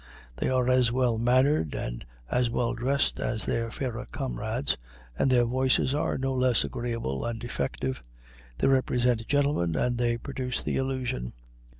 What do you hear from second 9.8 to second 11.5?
they produce the illusion.